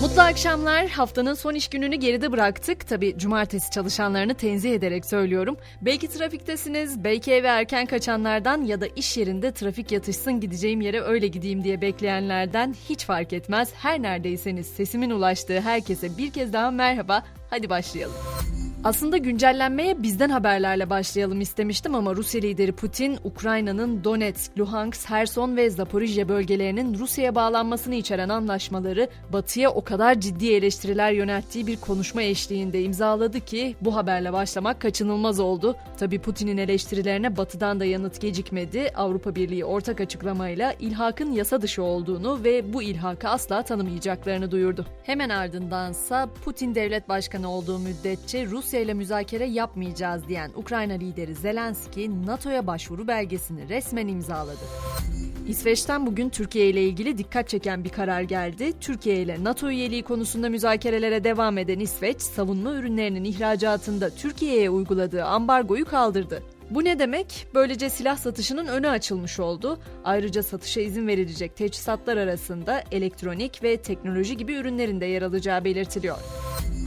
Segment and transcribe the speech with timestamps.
[0.00, 0.88] Mutlu akşamlar.
[0.88, 2.88] Haftanın son iş gününü geride bıraktık.
[2.88, 5.56] Tabi cumartesi çalışanlarını tenzih ederek söylüyorum.
[5.82, 11.26] Belki trafiktesiniz, belki eve erken kaçanlardan ya da iş yerinde trafik yatışsın gideceğim yere öyle
[11.26, 13.72] gideyim diye bekleyenlerden hiç fark etmez.
[13.74, 17.24] Her neredeyseniz sesimin ulaştığı herkese bir kez daha merhaba.
[17.50, 18.16] Hadi başlayalım.
[18.84, 25.70] Aslında güncellenmeye bizden haberlerle başlayalım istemiştim ama Rusya lideri Putin, Ukrayna'nın Donetsk, Luhansk, Herson ve
[25.70, 32.82] Zaporijye bölgelerinin Rusya'ya bağlanmasını içeren anlaşmaları Batı'ya o kadar ciddi eleştiriler yönelttiği bir konuşma eşliğinde
[32.82, 35.76] imzaladı ki bu haberle başlamak kaçınılmaz oldu.
[35.98, 38.92] Tabi Putin'in eleştirilerine Batı'dan da yanıt gecikmedi.
[38.96, 44.86] Avrupa Birliği ortak açıklamayla ilhakın yasa dışı olduğunu ve bu ilhakı asla tanımayacaklarını duyurdu.
[45.02, 51.34] Hemen ardındansa Putin devlet başkanı olduğu müddetçe Rus Rusya ile müzakere yapmayacağız diyen Ukrayna lideri
[51.34, 54.64] Zelenski, NATO'ya başvuru belgesini resmen imzaladı.
[55.48, 58.72] İsveç'ten bugün Türkiye ile ilgili dikkat çeken bir karar geldi.
[58.80, 65.84] Türkiye ile NATO üyeliği konusunda müzakerelere devam eden İsveç, savunma ürünlerinin ihracatında Türkiye'ye uyguladığı ambargoyu
[65.84, 66.42] kaldırdı.
[66.70, 67.46] Bu ne demek?
[67.54, 69.78] Böylece silah satışının önü açılmış oldu.
[70.04, 76.18] Ayrıca satışa izin verilecek teçhizatlar arasında elektronik ve teknoloji gibi ürünlerin de yer alacağı belirtiliyor.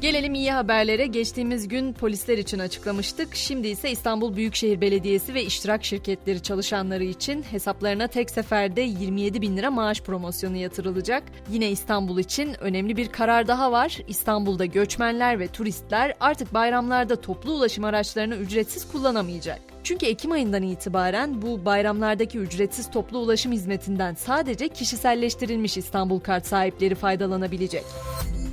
[0.00, 1.06] Gelelim iyi haberlere.
[1.06, 3.36] Geçtiğimiz gün polisler için açıklamıştık.
[3.36, 9.56] Şimdi ise İstanbul Büyükşehir Belediyesi ve iştirak şirketleri çalışanları için hesaplarına tek seferde 27 bin
[9.56, 11.22] lira maaş promosyonu yatırılacak.
[11.52, 13.98] Yine İstanbul için önemli bir karar daha var.
[14.08, 19.60] İstanbul'da göçmenler ve turistler artık bayramlarda toplu ulaşım araçlarını ücretsiz kullanamayacak.
[19.84, 26.94] Çünkü Ekim ayından itibaren bu bayramlardaki ücretsiz toplu ulaşım hizmetinden sadece kişiselleştirilmiş İstanbul kart sahipleri
[26.94, 27.84] faydalanabilecek.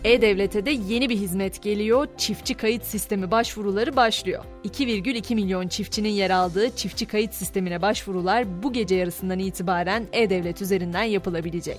[0.08, 2.08] E-Devlet'e de yeni bir hizmet geliyor.
[2.18, 4.44] Çiftçi kayıt sistemi başvuruları başlıyor.
[4.64, 11.04] 2,2 milyon çiftçinin yer aldığı çiftçi kayıt sistemine başvurular bu gece yarısından itibaren E-Devlet üzerinden
[11.04, 11.78] yapılabilecek.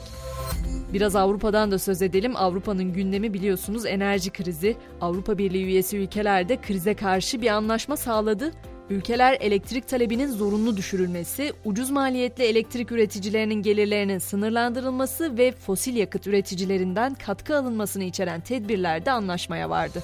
[0.93, 2.37] Biraz Avrupa'dan da söz edelim.
[2.37, 4.77] Avrupa'nın gündemi biliyorsunuz enerji krizi.
[5.01, 8.53] Avrupa Birliği üyesi ülkeler de krize karşı bir anlaşma sağladı.
[8.91, 17.15] Ülkeler elektrik talebinin zorunlu düşürülmesi, ucuz maliyetli elektrik üreticilerinin gelirlerinin sınırlandırılması ve fosil yakıt üreticilerinden
[17.15, 20.03] katkı alınmasını içeren tedbirlerde anlaşmaya vardı.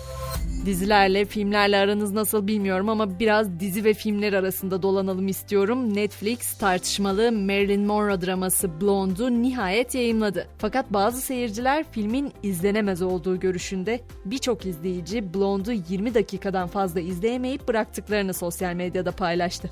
[0.64, 5.94] Dizilerle, filmlerle aranız nasıl bilmiyorum ama biraz dizi ve filmler arasında dolanalım istiyorum.
[5.94, 10.48] Netflix tartışmalı Marilyn Monroe draması Blonde'u nihayet yayınladı.
[10.58, 14.00] Fakat bazı seyirciler filmin izlenemez olduğu görüşünde.
[14.24, 19.70] Birçok izleyici Blonde'u 20 dakikadan fazla izleyemeyip bıraktıklarını sosyal medyada paylaştı.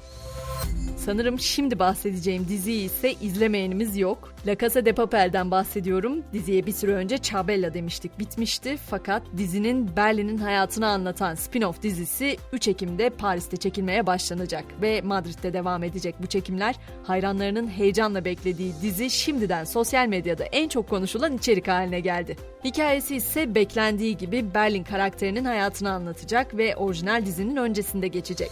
[1.05, 4.35] Sanırım şimdi bahsedeceğim diziyi ise izlemeyenimiz yok.
[4.47, 6.23] La Casa de Papel'den bahsediyorum.
[6.33, 8.77] Diziye bir süre önce Çabella demiştik bitmişti.
[8.91, 14.65] Fakat dizinin Berlin'in hayatını anlatan spin-off dizisi 3 Ekim'de Paris'te çekilmeye başlanacak.
[14.83, 16.77] Ve Madrid'de devam edecek bu çekimler.
[17.05, 22.37] Hayranlarının heyecanla beklediği dizi şimdiden sosyal medyada en çok konuşulan içerik haline geldi.
[22.65, 28.51] Hikayesi ise beklendiği gibi Berlin karakterinin hayatını anlatacak ve orijinal dizinin öncesinde geçecek.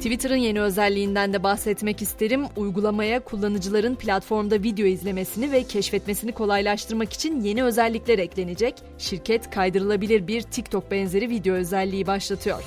[0.00, 2.44] Twitter'ın yeni özelliğinden de bahsetmek isterim.
[2.56, 8.74] Uygulamaya kullanıcıların platformda video izlemesini ve keşfetmesini kolaylaştırmak için yeni özellikler eklenecek.
[8.98, 12.62] Şirket kaydırılabilir bir TikTok benzeri video özelliği başlatıyor.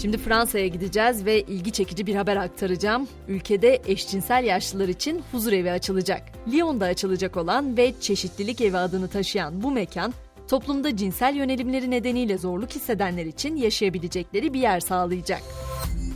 [0.00, 3.08] Şimdi Fransa'ya gideceğiz ve ilgi çekici bir haber aktaracağım.
[3.28, 6.22] Ülkede eşcinsel yaşlılar için huzur evi açılacak.
[6.52, 10.14] Lyon'da açılacak olan ve çeşitlilik evi adını taşıyan bu mekan
[10.48, 15.42] toplumda cinsel yönelimleri nedeniyle zorluk hissedenler için yaşayabilecekleri bir yer sağlayacak.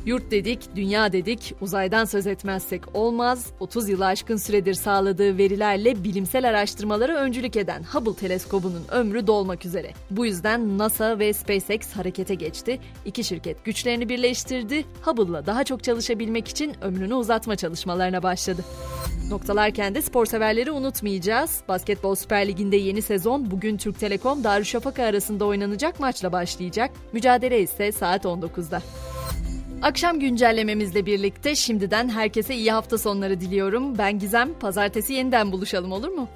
[0.07, 3.47] Yurt dedik, dünya dedik, uzaydan söz etmezsek olmaz.
[3.61, 9.93] 30 yılı aşkın süredir sağladığı verilerle bilimsel araştırmalara öncülük eden Hubble teleskobunun ömrü dolmak üzere.
[10.11, 12.81] Bu yüzden NASA ve SpaceX harekete geçti.
[13.05, 14.85] İki şirket güçlerini birleştirdi.
[15.03, 18.65] Hubble'la daha çok çalışabilmek için ömrünü uzatma çalışmalarına başladı.
[19.31, 21.61] Noktalarken de spor severleri unutmayacağız.
[21.69, 26.91] Basketbol Süper Ligi'nde yeni sezon bugün Türk Telekom Darüşşafaka arasında oynanacak maçla başlayacak.
[27.13, 28.83] Mücadele ise saat 19'da.
[29.83, 33.99] Akşam güncellememizle birlikte şimdiden herkese iyi hafta sonları diliyorum.
[33.99, 36.29] Ben Gizem, pazartesi yeniden buluşalım olur mu?